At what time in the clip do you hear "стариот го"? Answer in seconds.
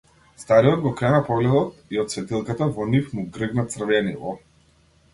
0.43-0.91